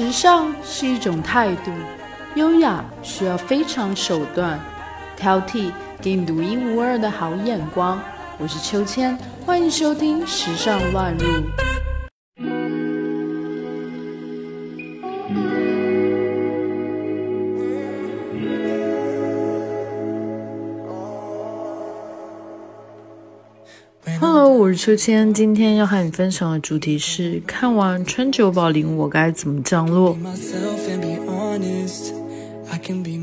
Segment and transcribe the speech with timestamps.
[0.00, 1.70] 时尚是一种态度，
[2.34, 4.58] 优雅需要非常手段，
[5.14, 8.00] 挑剔给你独一无二的好眼光。
[8.38, 11.26] 我是秋千，欢迎收听《时尚乱入》。
[24.70, 30.16] 我是秋千，今天要和你分享的主题是：看完川久保玲，我该怎么降落？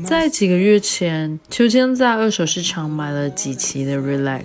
[0.04, 4.44] 在几个月前，秋千在二手市场买了几期的《Relax》，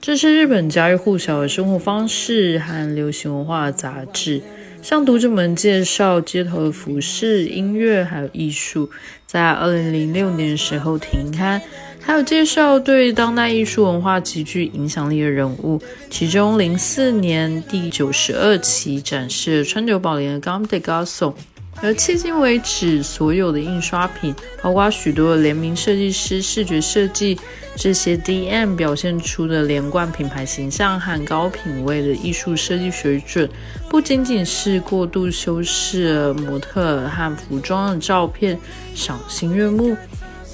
[0.00, 4.40] 这是日本家喻户晓的生活方式和流行文化的杂志，
[4.80, 8.88] 向读者们介绍街头的服饰、音乐还有艺术。
[9.26, 11.60] 在二零零六年时候停刊。
[12.08, 21.34] 还有介绍对当代艺术文化极具影响力的人物，其中零四年第九十二期展示川久保玲的 Gam de Garçon，
[21.82, 27.38] 而迄今为止所有的印刷品，包括许多联名设计师视觉设计，
[27.76, 33.46] 这些 DM 表现出的连贯品牌形象和高品位的艺术设计水准，
[33.90, 38.58] 不仅仅是过度修饰模特和服装的照片，
[38.94, 39.94] 赏心悦目。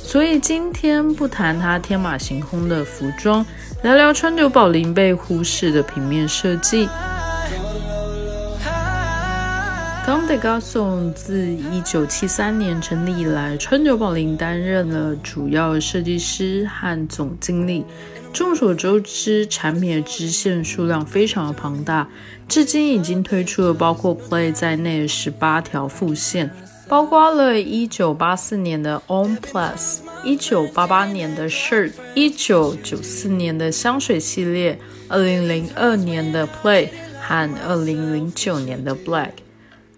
[0.05, 3.45] 所以今天不谈它天马行空的服装，
[3.83, 6.87] 聊聊川久保玲被忽视的平面设计。
[10.07, 17.85] Comme des Garçons 自一九七三年成立以来，川久保玲担任了主要设计师和总经理。
[18.33, 22.07] 众所周知，产品的支线数量非常的庞大，
[22.47, 26.51] 至今已经推出了包括 Play 在内的十八条副线。
[26.89, 36.89] 包括了1984年的 On Plus、1988年的 Shirt、1994年的香水系列、2002年的 Play
[37.21, 39.31] 和2009年的 Black。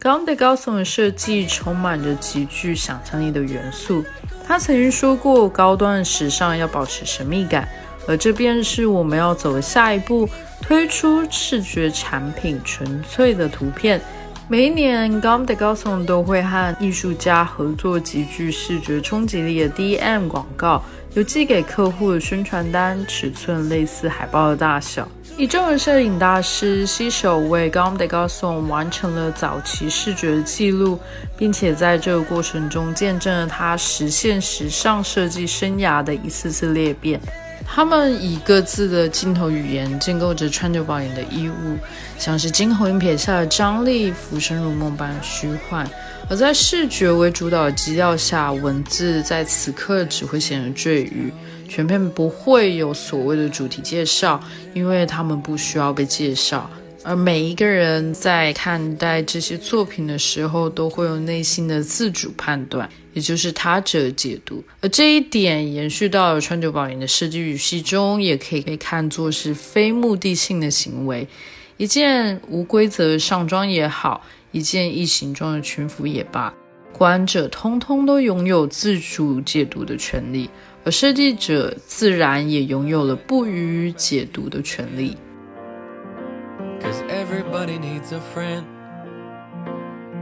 [0.00, 4.04] Comme des Garçons 的设计充满着极具想象力的元素。
[4.46, 7.68] 他曾经说过，高端时尚要保持神秘感，
[8.06, 10.28] 而这便是我们要走的下一步：
[10.62, 14.00] 推出视觉产品，纯粹的图片。
[14.48, 20.80] 每一年 g o m de Garçon 都会和艺术家合作极具视觉冲击力的 DM 广告，
[21.14, 25.08] 有寄给客户的宣传单，尺寸类似海报的大小。
[25.36, 30.96] 以众人摄影大师携手为 g o m de Garçon 完成了早期视觉记录，
[31.36, 37.20] 并且在这个过程中见证了他实现时尚设计生涯的一次次裂变。
[37.66, 41.76] 他们以各自的镜头语言建构着川久保玲的衣物，
[42.18, 45.84] 像是惊鸿一瞥下的张力，浮生如梦般虚幻；
[46.30, 51.30] 而在视觉为主导的基调下，文字在此刻只会显得赘余。
[51.68, 54.40] 全片不会有所谓的主题介绍，
[54.72, 56.70] 因为他们不需要被介绍。
[57.08, 64.60] 而每一个人在看待这些作品的时候，都会有内心的自主判断，也就是他者解读。
[64.80, 71.28] 而这一点延续到了川久保玲的设计语系中，也可以被看作是非目的性的行为。
[71.76, 76.52] 一件无规则上装也好，一件异形状的裙服也罢，
[76.92, 80.50] 观者通通都拥有自主解读的权利，
[80.82, 85.16] 而设计者自然也拥有了不予解读的权利。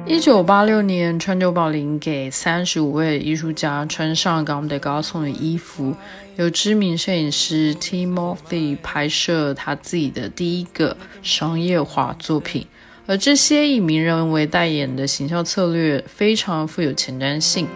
[0.06, 5.94] 一九八六年，川久保玲给三十五位艺术家穿上 Comme des Garçons 的衣服，
[6.36, 12.66] 由知名摄影师 Timothy 拍摄他自己的第一个商业化作品。
[13.06, 17.66] 而这些以名人为代言的行销策略，非常富有前瞻性。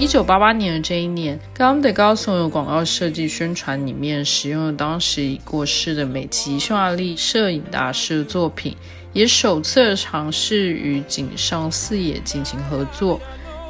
[0.00, 8.74] 一九八八年的这一年 g a m d e Garçons 的广告设计宣传里面使用了当时已过世的美籍匈牙利摄影大师的作品，
[9.12, 13.20] 也首次尝试与井上四野进行合作。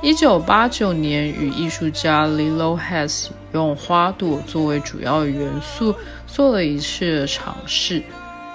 [0.03, 5.93] 一九八九年，与艺术家 Lilo Hess 用花朵作为主要元素
[6.29, 8.01] 做了一次尝试。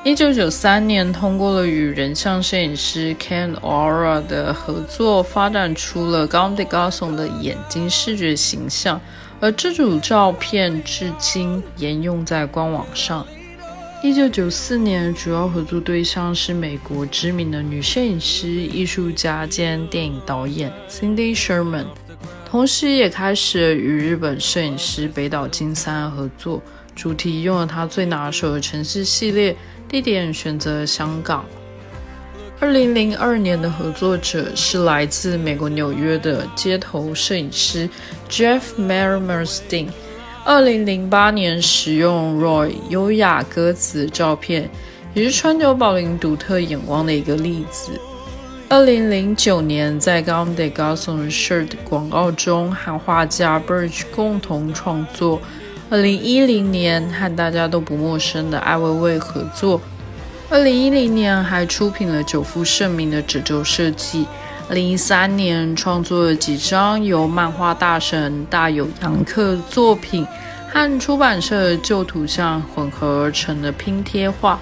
[0.06, 9.02] 一九九三年，通过了与人像摄影师 Ken Aura 的合作，发展出了 Comme des Garçons 的眼睛视觉形象，
[9.40, 13.26] 而这组照片至今沿用在官网上。
[14.04, 21.88] 一九九四年，主要合作对象是美国知名的女摄影师、艺术家兼电影导演 Cindy Sherman，
[22.48, 26.62] 同时也开始与日本摄影师北岛金三合作，
[26.96, 29.56] 主题用了他最拿手的城市系列。
[29.88, 31.46] 地点选择香港。
[32.60, 37.90] 二零零二年的合作者是来自美国纽约的街头摄影师
[38.30, 39.88] Jeff Mermerstein。
[40.46, 44.70] 二零零八年使用 Roy 优雅鸽子照片，
[45.14, 48.00] 也是川久保玲独特眼光的一个例子。
[48.70, 55.42] 二零零九年，在 Gam de Garson Shirt 广告中和画家 Birch 共同创作。
[55.88, 59.80] 二零一零年，和大家都不陌生的艾薇薇合作。
[60.50, 64.26] 二零一零年，还出品了久负盛名的褶皱设计。
[64.68, 70.26] 二零一三年，创作了几张由漫画大神大友洋克作品
[70.72, 74.60] 和出版社旧图像混合而成的拼贴画。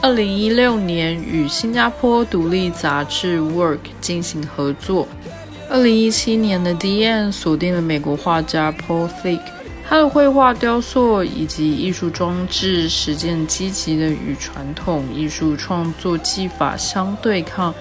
[0.00, 5.06] 二零一六年与新加坡独立杂志《Work》进行合作。
[5.68, 9.40] 二零一七年的 D.N 锁定了美国画家 Paul Thick，
[9.86, 17.72] 他的绘画、雕塑以及艺术装置实践积极的与传统艺术创作技法相对抗。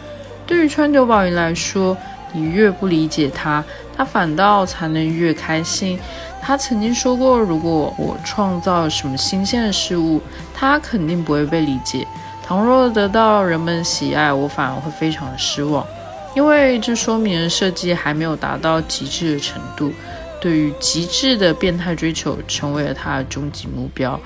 [0.45, 1.97] 对于川久保玲来说，
[2.33, 3.63] 你越不理解他，
[3.95, 5.97] 他反倒才能越开心。
[6.41, 10.21] 他曾经说过：“如果我创造什么新鲜的事物，
[10.53, 12.05] 他肯定不会被理解。
[12.45, 15.87] 倘若得到人们喜爱，我反而会非常的失望，
[16.35, 19.93] 因为这说明设计还没有达到极致的程度。
[20.43, 24.19] 对于极致的变态追求，成为了他的终极目标。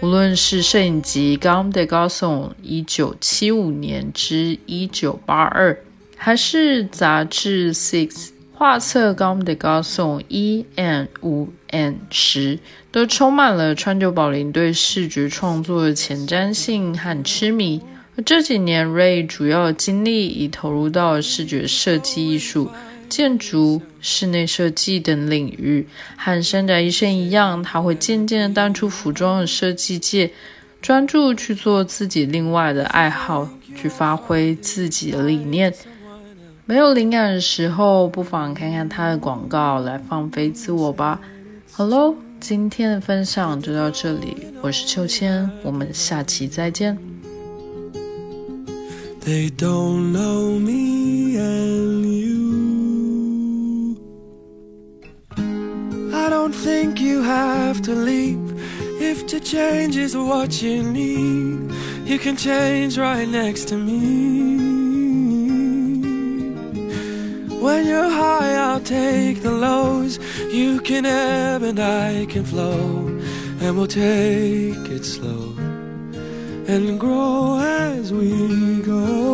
[0.00, 5.76] 无论是摄影集《Gam de Garçon》一九七五年至一九八二，
[6.16, 8.08] 还是杂志《Six》。”
[8.56, 12.60] 画册《Gam de Garçon》一 N 五 N 十
[12.92, 17.82] 都充满了川久保玲对视觉创作的前瞻性和痴迷。
[18.16, 22.70] 而这几年，Ray 主要精力已投入到视觉设计艺术、
[23.08, 25.88] 建筑、室内设计等领域。
[26.16, 30.30] 和山宅医生一样，他会渐渐淡出服装的设计界，
[30.82, 35.72] 专注去做自己另外的爱好，去发挥自己的理念。
[36.66, 41.18] 没有灵感的时候，不妨看看他的广告来放飞自我吧。
[41.72, 46.98] 好喽，今天的分享就到这里，我是秋千，我们下期再见。
[49.26, 52.43] They don't know me and you.
[56.44, 58.52] Don't think you have to leave.
[59.00, 61.72] If to change is what you need,
[62.04, 64.58] you can change right next to me.
[67.64, 70.18] When you're high, I'll take the lows.
[70.52, 73.06] You can ebb and I can flow.
[73.62, 75.54] And we'll take it slow
[76.68, 79.33] and grow as we go.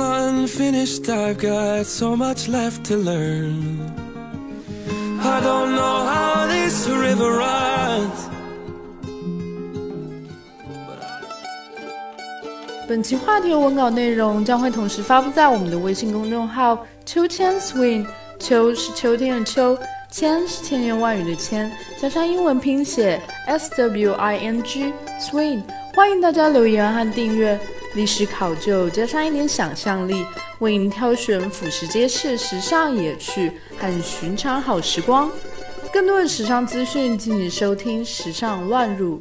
[0.00, 3.80] Unfinished, I've got so much left to learn.
[5.20, 8.28] I don't know how this river runs.
[12.88, 18.06] 本期话题和文稿内容将会同时发布在我们的微信公众号“秋千 swing”。
[18.38, 19.76] 秋是秋天的秋，
[20.10, 25.60] 千是千言万语的千，加上英文拼写 s w i n g swing。
[25.94, 27.58] 欢迎大家留言和订阅。
[27.98, 30.24] 历史考究加上一点想象力，
[30.60, 35.28] 为您挑选俯拾皆是时尚野趣和寻常好时光。
[35.92, 39.18] 更多的时尚资讯，敬请收听《时尚乱入》。